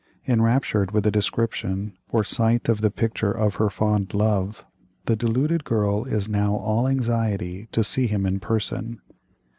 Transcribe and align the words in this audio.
"Enraptured 0.27 0.89
with 0.89 1.05
a 1.05 1.11
description, 1.11 1.93
or 2.09 2.23
sight 2.23 2.67
of 2.67 2.81
the 2.81 2.89
picture 2.89 3.31
of 3.31 3.57
her 3.57 3.69
fond 3.69 4.15
love, 4.15 4.65
the 5.05 5.15
deluded 5.15 5.63
girl 5.63 6.05
is 6.05 6.27
now 6.27 6.55
all 6.55 6.87
anxiety 6.87 7.67
to 7.71 7.83
see 7.83 8.07
him 8.07 8.25
in 8.25 8.39
person. 8.39 8.99